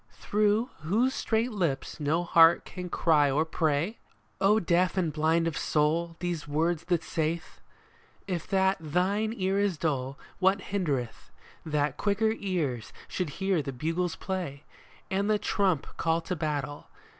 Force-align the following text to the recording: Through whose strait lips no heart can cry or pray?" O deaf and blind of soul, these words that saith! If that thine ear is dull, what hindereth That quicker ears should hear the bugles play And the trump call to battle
Through 0.13 0.71
whose 0.79 1.13
strait 1.13 1.51
lips 1.51 1.99
no 1.99 2.23
heart 2.23 2.65
can 2.65 2.89
cry 2.89 3.29
or 3.29 3.45
pray?" 3.45 3.99
O 4.41 4.59
deaf 4.59 4.97
and 4.97 5.13
blind 5.13 5.45
of 5.45 5.55
soul, 5.55 6.15
these 6.21 6.47
words 6.47 6.85
that 6.85 7.03
saith! 7.03 7.61
If 8.25 8.47
that 8.47 8.77
thine 8.79 9.31
ear 9.37 9.59
is 9.59 9.77
dull, 9.77 10.17
what 10.39 10.59
hindereth 10.71 11.29
That 11.63 11.97
quicker 11.97 12.33
ears 12.39 12.91
should 13.07 13.29
hear 13.37 13.61
the 13.61 13.71
bugles 13.71 14.15
play 14.15 14.63
And 15.11 15.29
the 15.29 15.37
trump 15.37 15.85
call 15.97 16.19
to 16.21 16.35
battle 16.35 16.87